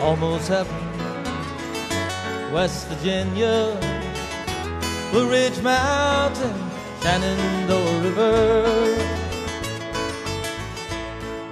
[0.00, 0.74] almost heaven.
[2.52, 3.76] West Virginia,
[5.12, 6.52] Blue Ridge Mountain,
[7.02, 8.96] Shenandoah River.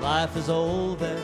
[0.00, 1.16] Life is old there.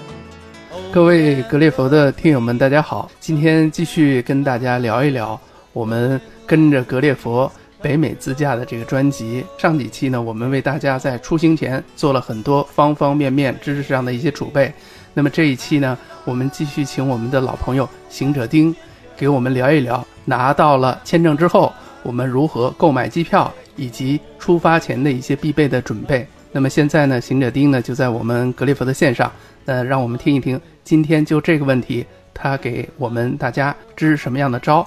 [0.93, 3.11] 各位格列佛的听友们，大家好！
[3.21, 5.39] 今天继续跟大家聊一聊
[5.73, 7.51] 我们跟着格列佛
[7.81, 9.45] 北美自驾的这个专辑。
[9.57, 14.73] 上几期呢，我们为大家在出行前做了很多方方面面知识上的一些储备。
[15.15, 18.75] 那么这一期呢，我们继续请我们的老朋友行者丁，
[19.17, 21.73] 给我们聊一聊拿到了签证之后，
[22.05, 26.25] 我们如何购买机票，以及出发前的一些必备的准备。
[26.53, 29.31] 那么现在呢，行者丁呢就在我们格列佛的线上，
[29.67, 34.87] 呃，让我们听一听今天就这个问题，他给我们大家支什么样的招。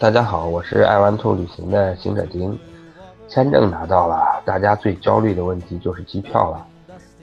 [0.00, 2.58] 大家好，我是爱玩兔旅行的行者丁，
[3.28, 6.66] 签证拿到了，大家最焦虑的问题就是机票了。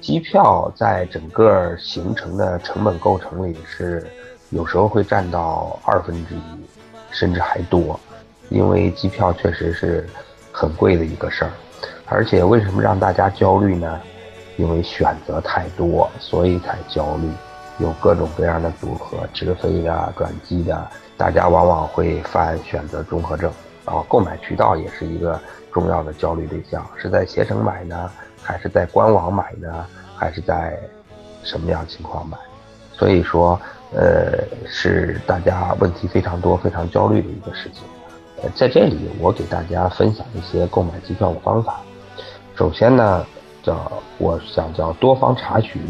[0.02, 4.06] 机票在整个行程的成本构成里是
[4.50, 6.42] 有时候会占到二分之一，
[7.12, 8.00] 甚至还多，
[8.50, 10.08] 因为机票确实是
[10.52, 11.52] 很贵的一个事儿。
[12.06, 14.00] 而且为什么让大家焦虑呢？
[14.58, 17.30] 因为选择太多，所以才焦虑。
[17.78, 23.50] 有各种各样的组合，直飞的、转机的，大家往往会犯选择综合症。
[23.86, 25.40] 然后购买渠道也是一个
[25.72, 30.78] 重要的焦虑对象，是在携程买呢，还是在官网买呢，还是在
[31.44, 32.38] 什么样情况买？
[32.94, 33.60] 所以说，
[33.94, 37.84] 呃，是大家问题非常多、非常焦虑的一个事情。
[38.42, 41.82] 呃，在这里我给大家分享一些购买机票的方法。
[42.56, 43.26] 首先呢，
[43.64, 45.82] 叫我想叫多方查询。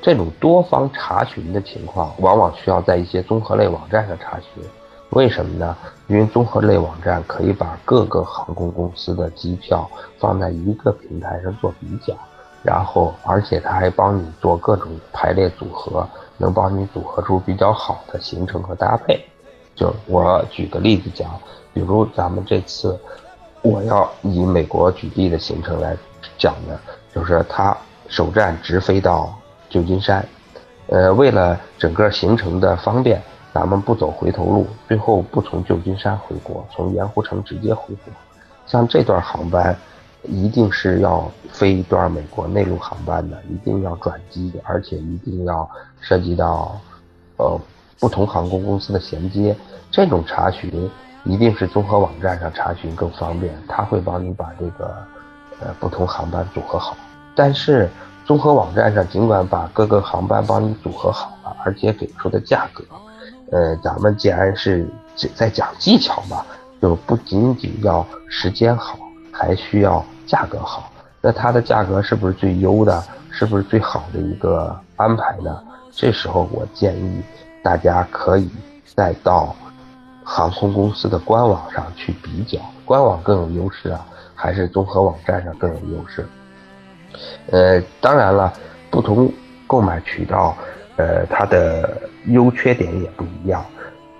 [0.00, 4.64] 这种多方查询的情况，往往需要在一些综合类网站上查询。
[5.12, 5.76] 为什么呢？
[6.08, 12.14] 因为综合类网站可以把各个航空公司的机票放在一个平台上做比较，
[12.62, 19.24] 然后而且它还帮你做各种排列组合，能帮你组合出比较好的行程和搭配。
[19.74, 21.30] 就我举个例子讲，
[21.72, 22.98] 比如咱们这次。
[23.64, 25.96] 我要以美国举例的行程来
[26.36, 26.76] 讲呢，
[27.14, 27.76] 就是它
[28.08, 29.32] 首站直飞到
[29.70, 30.26] 旧金山，
[30.88, 38.12] 呃，为了整个行程的方便，咱们不走回头路，最后不从旧金山回国，从盐湖城直接回国。
[38.66, 39.76] 像这段航班，
[40.24, 45.68] 一定是要飞一段美国内陆航班的，一定要转机，而且一定要
[46.00, 46.80] 涉及到
[47.36, 47.60] 呃
[48.00, 49.56] 不同航空公司的衔接，
[49.90, 50.90] 这种查询。
[51.24, 54.92] 一定是综合网站上查询更方便，它会帮你把这个
[55.60, 56.96] 呃不同航班组合好。
[57.36, 57.88] 但是
[58.24, 62.82] 综合网站上尽管把各个航班帮你组合好了，而且给出的价格，
[63.52, 64.88] 呃，咱们既然是
[65.34, 66.44] 在讲技巧嘛，
[66.80, 68.98] 就不仅仅要时间好，
[69.30, 70.90] 还需要价格好。
[71.20, 73.04] 那它的价格是不是最优的？
[73.30, 75.62] 是不是最好的一个安排呢？
[75.92, 77.22] 这时候我建议
[77.62, 78.50] 大家可以
[78.96, 79.54] 再到。
[80.24, 86.24] 航空公司的官网上去比较，官网更有优势啊，还是综合网站上更有优势？
[87.50, 88.52] 呃，当然了，
[88.88, 89.28] 不同
[89.66, 90.56] 购买渠道，
[90.96, 93.64] 呃，它的优缺点也不一样。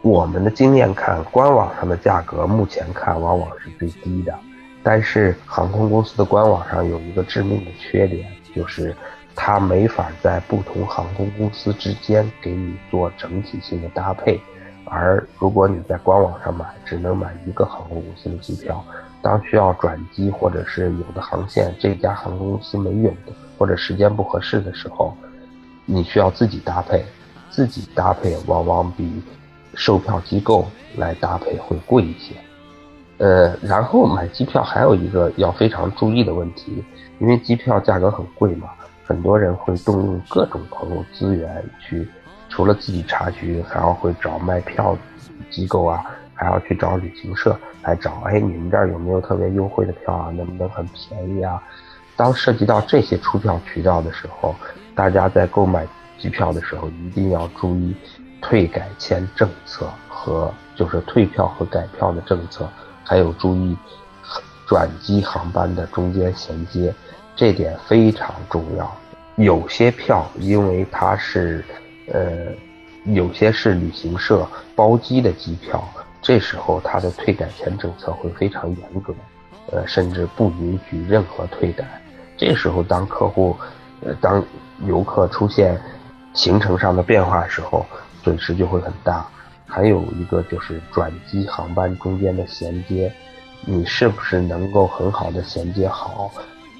[0.03, 4.35] 我们的经验看，官网上的价格目前看往往是最低的，
[4.83, 8.95] 但是航空公司的官网上有一个致命的缺点，就是
[9.37, 14.41] 它没法在不同航空公司之间给你做整体性的搭配。
[14.85, 18.85] 而如果你在官网上买，只能买一个航空公司的机票，
[19.23, 25.17] 当需要转机或者是有的航线这家航空公司没有的，或者时间不合适的时候，
[25.87, 27.03] 你需要自己搭配，
[27.53, 29.23] 自己搭配往往比
[29.75, 32.35] 售票机构来搭配会贵一些。
[33.19, 36.83] 呃，然后买机票还有一个要非常注意的问题，
[37.21, 38.71] 因为机票价格很贵嘛，
[39.05, 42.09] 很多人会动用各种朋友资源去。
[42.49, 44.97] 除了自己查询，还要会找卖票
[45.51, 46.05] 机构啊，
[46.35, 50.31] 还要去找旅行社来找，哎，你们这儿有没有特别优惠的票啊？
[50.31, 51.63] 能不能很便宜啊？
[52.17, 54.55] 当涉及到这些出票渠道的时候，
[54.95, 55.87] 大家在购买
[56.19, 57.95] 机票的时候一定要注意
[58.41, 62.69] 退改签政策和就是退票和改票的政策，
[63.05, 63.77] 还有注意
[64.67, 66.95] 转机航班的中间衔接，
[67.37, 68.97] 这点非常重要。
[69.37, 71.65] 有些票因为它是。
[72.13, 72.53] 呃，
[73.05, 75.83] 有些是旅行社包机的机票，
[76.21, 79.15] 这时候它的退改签政策会非常严格，
[79.71, 82.03] 呃，甚至不允许任何退改。
[82.37, 83.57] 这时候，当客户，
[84.05, 84.45] 呃，当
[84.85, 85.81] 游客出现
[86.35, 87.87] 行程上的变化时候，
[88.23, 89.27] 损失就会很大。
[89.67, 93.13] 还有一个就是转机航班中间的衔接，
[93.65, 96.31] 你是不是能够很好的衔接好？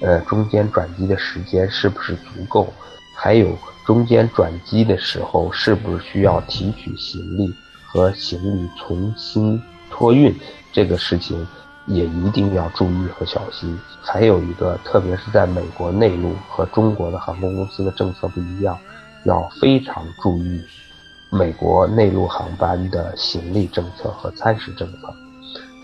[0.01, 2.73] 呃，中间转机的时间是不是足够？
[3.15, 7.53] 还有中间转机的时候是不是需要提取行李
[7.85, 10.35] 和行李重新托运
[10.71, 11.45] 这个事情。
[11.85, 13.77] 也一定要注意和小心。
[14.01, 18.77] 还有一个，特别是在美国内陆和中国的航空公司的政策不一样，
[19.25, 20.61] 要非常注意
[21.29, 24.97] 美国内陆航班的行李政策和餐食政策。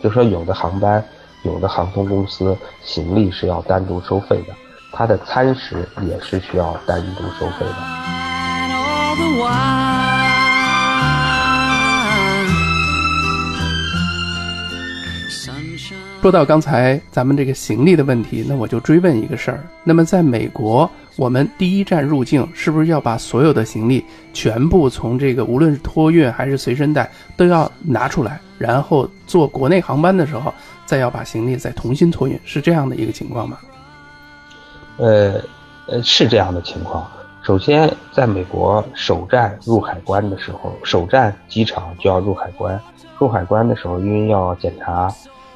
[0.01, 1.03] 就说有的航班、
[1.43, 4.53] 有的航空公司行李是要单独收费的，
[4.91, 9.88] 它的餐食也是需要单独收费的。
[16.21, 19.63] 说到刚才咱们这个行李的问题，那我就追问一个事儿。
[19.85, 30.53] 那么在美国，我们第一站入境是不是要把所有的行李全部从这个无论是托运还是随身带都要拿出来，然后坐国内航班的时候
[30.85, 33.57] 再要把行李再重新托运，是这样的一个情况吗？
[34.97, 35.41] 呃，
[35.87, 37.09] 呃，是这样的情况。
[37.43, 42.77] 首先，在美国首站入海关的时候，首站机场就要入海关。
[43.17, 45.09] 入海关的时候，因为要检查。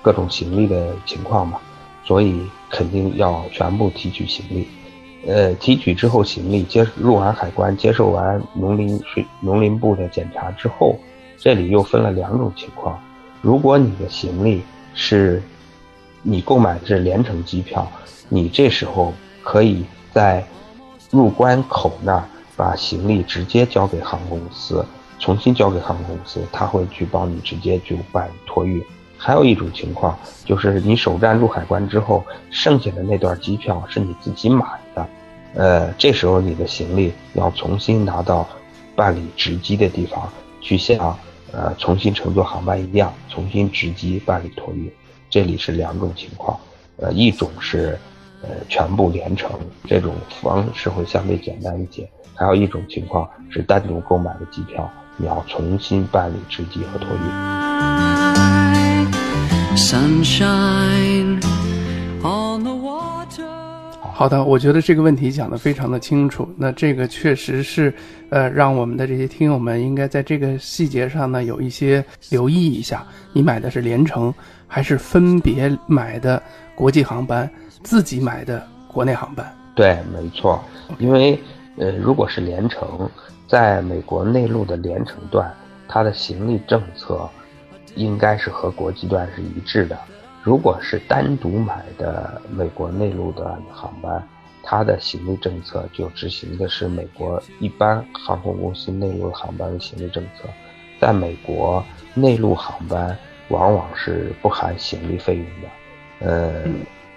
[0.03, 1.59] 各种行李的情况嘛，
[2.03, 2.39] 所以
[2.69, 4.67] 肯定要全部提取行李。
[5.25, 10.99] 呃，提取之后行李接入完海关，接受完农林水农林部的检查之后，
[11.37, 13.01] 这里又分了两种情况。
[13.41, 14.61] 如果你的行李
[14.93, 15.41] 是，
[16.21, 17.89] 你购买的是联程机票，
[18.27, 20.45] 你这时候可以在
[21.09, 22.25] 入关口那儿
[22.57, 24.85] 把行李直接交给航空公司，
[25.19, 28.83] 重新交给航空公司，他会去帮你直接就办托运。
[29.25, 32.21] 还有一种情况，就是你首站入海关之后，
[32.51, 35.07] 剩下的那段机票是你自己买的，
[35.53, 38.45] 呃，这时候你的行李要重新拿到
[38.97, 40.29] 办理值机的地方
[40.59, 41.17] 去，像
[41.53, 44.91] 呃重新乘坐航班一样，重新值机办理托运。
[45.29, 46.59] 这里是两种情况，
[46.97, 47.97] 呃，一种是
[48.41, 52.03] 呃全部连程，这种方式会相对简单一些；
[52.35, 58.22] 还有一种情况是单独购买的机票，你要重新办理值机和托运。
[59.75, 61.41] Sunshine
[62.21, 63.47] on the water。
[64.13, 66.47] 好的，我觉得这个问题讲得非常的清楚。
[66.55, 67.91] 那这个确实是，
[68.29, 73.03] 呃，让我们的这些听友们应该在这个细节上呢有一些留意一下。
[73.31, 74.31] 你买的是联程，
[74.67, 76.41] 还是分别买的
[76.75, 77.49] 国际航班，
[77.81, 79.51] 自己买的国内航班？
[79.73, 80.63] 对，没错。
[80.99, 81.39] 因为，
[81.77, 83.09] 呃，如果是联程，
[83.47, 85.51] 在美国内陆的联程段，
[85.87, 87.27] 它的行李政策。
[87.95, 89.97] 应该是和国际段是一致的。
[90.41, 94.21] 如果是单独买的美国内陆的航班，
[94.61, 100.49] 它的行李政策就执行的是美国一般航空公司内陆航班的行李政策。
[100.99, 103.17] 在美国内陆航班
[103.49, 105.69] 往往是不含行李费用的。
[106.19, 106.67] 呃，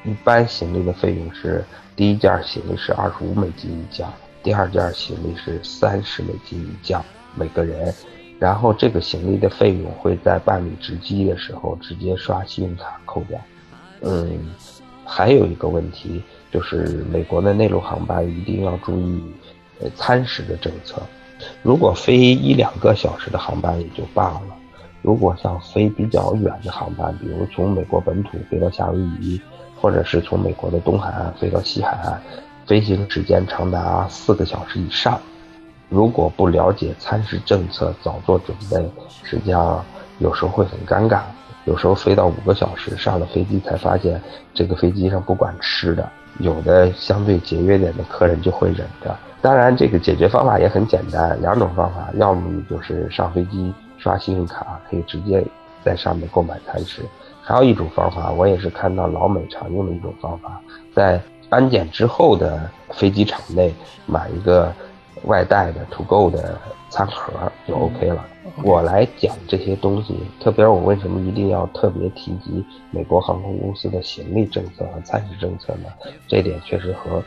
[0.05, 1.65] 一般行李的费用是
[1.95, 4.07] 第一件行李是二十五美金一件，
[4.43, 7.01] 第二件行李是三十美金一件，
[7.35, 7.95] 每个人。
[8.39, 13.41] 然后这个行李的费用会在办理值机的时候直接刷信用卡扣掉。
[14.03, 14.39] 嗯，
[15.05, 16.23] 还有一个问题
[16.53, 19.23] 就是美国的内陆航班一定要注意，
[19.81, 21.01] 呃，餐食的政策。
[21.63, 24.43] 如果飞一两个小时的航班也就罢了，
[25.01, 29.41] 如果像飞比较远的航班，比如从美国本土飞到夏威夷，
[29.81, 32.21] 或者是从美国的东海岸飞到西海岸，
[32.67, 35.21] 飞行时间长达四个小时以上。
[35.89, 38.91] 如果不了解餐食政策，早做准备，
[39.23, 39.85] 实际上
[40.19, 41.21] 有时候会很尴尬。
[41.65, 44.21] 有时候飞到五个小时，上了飞机才发现
[44.55, 46.09] 这个飞机上不管吃的。
[46.39, 49.17] 有的相对节约点的客人就会忍着。
[49.43, 55.45] 当然，这个解决方法也很简单，两种方法：要么你就是上飞机刷信用卡，可以直接
[55.85, 57.03] 在上面购买餐食；
[57.43, 60.61] 还有一种方法，我也是看到老美常用的一种方法，
[60.95, 63.75] 在安检之后的飞机场内
[64.05, 64.73] 买一个。
[65.25, 66.59] 外带的 to go 的
[66.91, 68.25] 餐盒就 OK 了。
[68.63, 75.89] 我来讲这些东西，特别我为什么一定要特别提及美国航空公司的行李政策和餐食政策呢？
[76.29, 77.23] 这点确实和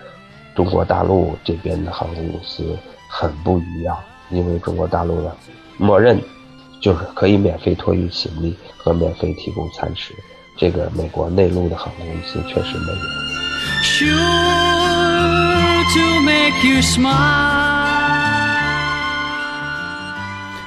[0.56, 2.78] 中国大陆这边的航空公司
[3.08, 3.98] 很不一样。
[4.32, 5.36] 因为中国大陆的
[5.78, 6.22] 默认
[6.80, 10.14] 就是可以免费托运行李和免费提供餐食，
[10.56, 12.92] 这个美国内陆的航空公司确实没
[15.44, 15.49] 有。
[15.94, 17.48] To make you smile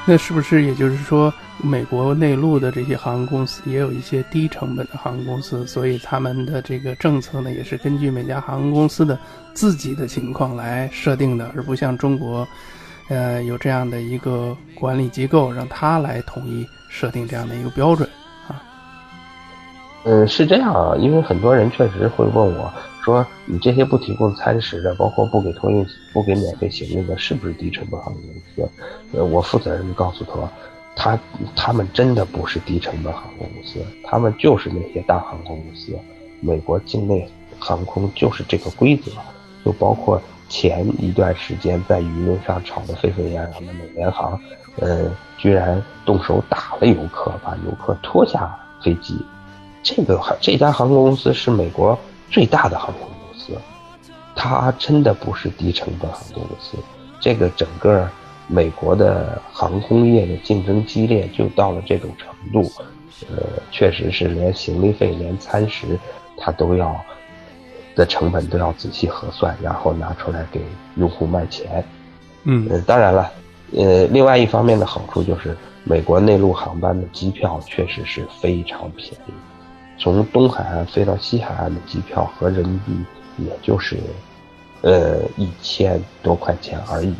[0.04, 9.16] 那是不是也就是说，美国内陆的这些航空公司也有一些低成本的航空公司，所以他们的这个政策呢，也是根据每家航空公司的
[9.54, 12.46] 自己的情况来设定的，而不像中国，
[13.08, 18.08] 呃，有这样的一个管理机构让他来统一设定这样的一个标准。
[20.04, 22.72] 嗯，是这样啊，因为很多人确实会问我
[23.04, 28.70] 说，你这些不提供餐食的，包括不给托运、不给免费行李的，是不是低成本航空公司？
[29.12, 30.48] 呃，我负责任的告诉他，
[30.96, 31.20] 他
[31.54, 35.96] 他们真的不是低成本航空公司，他们就是那些大航空公司。
[36.40, 37.28] 美国境内
[37.58, 39.12] 航空就是这个规则，
[39.64, 44.36] 就包括前一段时间在舆论上吵得沸沸扬扬的美联航，
[44.80, 49.16] 呃，居然动手打了游客，把游客拖下飞机。
[49.82, 51.98] 这个航这家航空公司是美国
[52.30, 53.52] 最大的航空公司，
[54.36, 56.76] 它真的不是低成本航空公司。
[57.20, 58.08] 这个整个
[58.46, 62.70] 美国的航空业的竞争激烈，就到了这种程度。
[63.30, 65.98] 呃，确实是连行李费、连餐食，
[66.36, 66.96] 它都要
[67.94, 70.60] 的成本都要仔细核算，然后拿出来给
[70.96, 71.84] 用户卖钱。
[72.42, 73.30] 嗯，当然了，
[73.76, 79.32] 呃，另外一方面的好处就是，美国内陆航班的机票确实是非常便宜。
[80.02, 82.92] 从东海岸飞到西海岸的机票和人民币
[83.38, 83.96] 也就是，
[84.80, 87.14] 呃一千多块钱而已。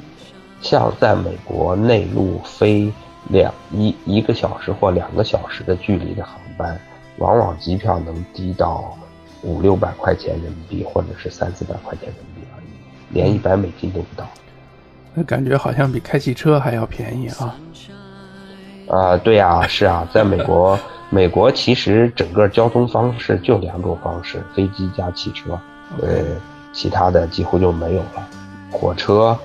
[0.60, 2.92] 像在美国内陆飞
[3.28, 6.76] 两一一个小时或两个小时的距离的航班，
[7.18, 8.98] 往往机票能低到
[9.42, 14.28] 五六百块钱人民币，或者是三四百块钱人民币而已，连一百美金都不到。
[15.14, 17.56] 那感觉好像比开汽车还要便宜啊！
[18.88, 20.76] 啊，对呀，是啊，在美国。
[21.12, 25.60] 美国其实整个交通方式就两种方式，飞机加汽车，
[26.00, 26.24] 呃，
[26.72, 28.26] 其他的几乎就没有了。
[28.70, 29.38] 火车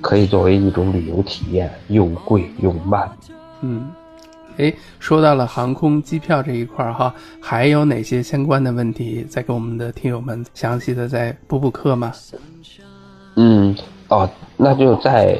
[0.00, 3.08] 可以作为一种旅游体验，又贵又慢。
[3.60, 3.88] 嗯，
[4.56, 12.12] 哎，说到了航空机票这一块儿哈，还有哪些相关的问题，再给我们的听友们详细的再补补课吗？
[13.36, 13.76] 嗯。
[14.08, 15.36] 哦，那就在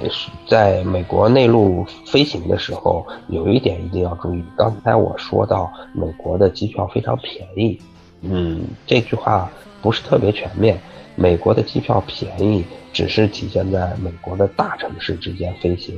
[0.48, 4.44] 在美国内陆飞行的时候，有一点一定要注意。
[4.56, 7.80] 刚才我说到美国的机票非常便宜，
[8.22, 9.48] 嗯，这句话
[9.80, 10.78] 不是特别全面。
[11.14, 15.94] 美国的机票便宜，只是体现在美国的大城市之间飞行，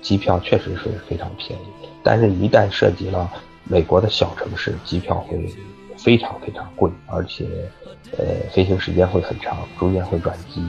[0.00, 1.62] 机票确实是非常便宜。
[2.04, 3.28] 但是，一旦涉及了
[3.64, 5.52] 美国的小城市，机票会
[5.96, 7.44] 非常非常贵，而且，
[8.16, 10.64] 呃，飞行时间会很长，中间会转机。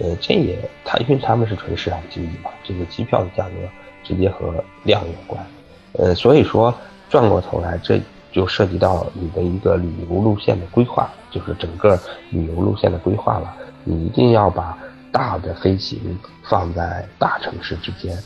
[0.00, 3.54] 呃，这也它因为他们是纯市场经济嘛，这个机票的价格
[4.02, 4.52] 直接和
[4.84, 5.44] 量有关，
[5.92, 6.74] 呃，所以说
[7.10, 8.00] 转过头来，这
[8.32, 13.54] 就涉及到你的一个旅游路线的规划，就是整个旅游路线的规划了。
[13.84, 14.78] 你一定要把
[15.12, 18.16] 大的飞行放在大城市之间，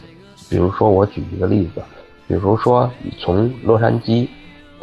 [0.49, 1.82] 比如说我举一个例子，
[2.28, 4.28] 比如说你从洛杉矶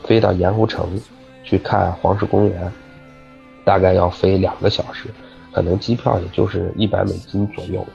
[0.03, 0.99] 飞到盐湖城
[1.45, 2.69] 去看黄石公园，
[3.63, 5.07] 大概要飞两个小时。
[5.53, 7.85] 可能机票也就是一百美金左右，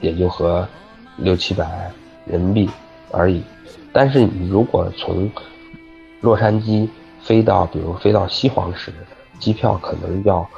[0.00, 0.66] 也就和
[1.16, 1.90] 六七百
[2.24, 2.70] 人民币
[3.10, 3.42] 而已。
[3.92, 5.28] 但是你如果从
[6.20, 6.88] 洛杉矶
[7.20, 8.92] 飞到，比如飞到西黄石，
[9.40, 10.48] 机票可能要，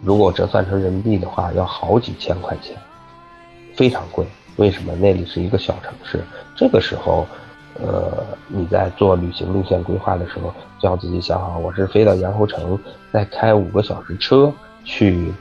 [0.00, 2.76] 如果折算成人民币的话，要好几千块钱，
[3.74, 4.24] 非常贵。
[4.56, 4.94] 为什么？
[4.94, 6.22] 那里是一个小城市。
[6.54, 7.26] 这个时候，
[7.80, 12.78] 呃，你在做旅行路线规划的时候，就要自己想好，我是飞到盐湖城，
[13.12, 14.52] 再开五个小时车。
[14.84, 15.32] 去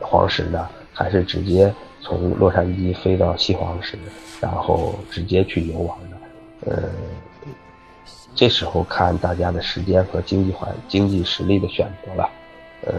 [0.00, 3.98] 黄石的，还是直接从洛杉矶飞到西黄石，
[4.40, 6.16] 然后直接去游玩的？
[6.66, 6.88] 呃，
[8.34, 12.30] 这时候看大家的时间和经济环经济实力的选择了。
[12.86, 12.92] 呃，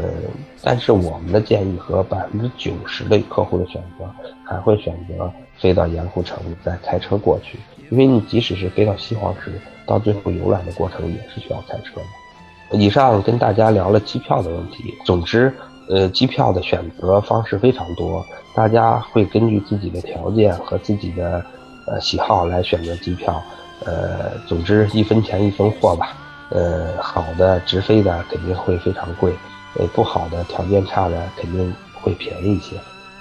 [0.62, 4.08] 但是我们的建议和百分之九十的客户的选择，
[4.46, 7.58] 还会选择飞到盐湖城再开车过去，
[7.90, 12.21] 因为你即使是飞到西黄石，到最后游览的过程也是需要开车的。
[12.72, 14.94] 以上跟大家聊了机票的问题。
[15.06, 15.54] 总之，
[15.90, 18.26] 呃，机票的选择方式非常多，
[18.56, 21.44] 大家会根据自己的条件和自己的
[21.88, 23.42] 呃喜好来选择机票。
[23.86, 26.16] 呃，总之一分钱一分货吧。
[26.50, 29.34] 呃，好的直飞的肯定会非常贵，
[29.78, 32.76] 呃，不好的条件差的肯定会便宜一些。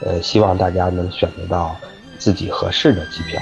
[0.05, 1.77] 呃，希望大家能选择到
[2.19, 3.41] 自己合适的机票。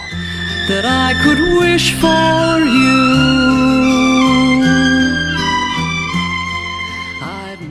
[0.68, 3.47] That I could wish for you.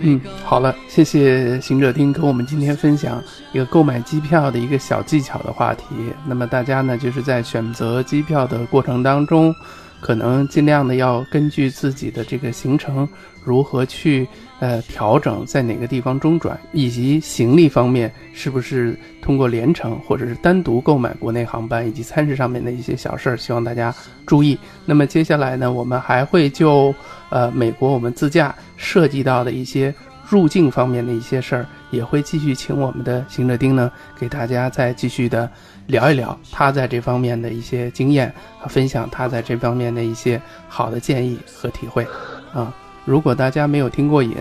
[0.09, 3.21] 嗯，好了，谢谢行者丁跟我们今天分享
[3.51, 5.83] 一个购买机票的一个小技巧的话题。
[6.25, 9.53] 那么大家呢，就是在选择机票的过程当中，
[9.99, 13.05] 可能尽量的要根据自己的这个行程
[13.43, 14.25] 如何去
[14.59, 23.93] 呃调整，在哪个地方中转，以及行李方面是不是通过联程或者是单独购买国内航班，以及餐食上面的一些小事儿，希望大家
[24.25, 24.57] 注意。
[24.85, 26.93] 那么接下来呢，我们还会就。
[27.29, 29.93] 呃，美国我们自驾涉及到的一些
[30.29, 35.51] 入境方面的一些事儿，也会继续请我们的行者丁呢，给大家再继续的
[35.87, 42.07] 聊一聊他在这方面的一些经验和分享，他在这方面的一些好的建议和体会，
[42.53, 42.73] 啊，
[43.07, 44.35] 如果大家没有听过瘾，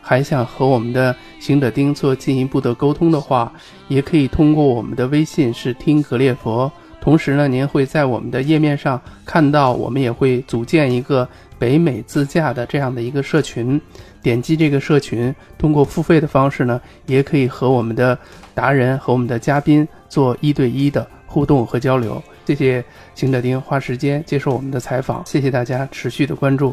[0.00, 3.52] 还想和我们的行者丁做进一步的沟通的话，
[3.88, 6.70] 也可以通过我们的微信是听格列佛。
[7.00, 13.80] 同时呢，您会在我们的页面上看到，我们也会组建一个北美自驾的这样的一个社群。
[14.22, 18.16] 点击这个社群，通过付费的方式呢，也可以和我们的
[18.54, 22.22] 达人和我们的嘉宾做一对一的互动和交流。
[22.46, 22.84] 谢谢
[23.16, 26.72] 邢德丁花时间接受我们的采访，谢谢大家持续的关注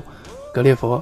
[0.53, 1.01] 格列佛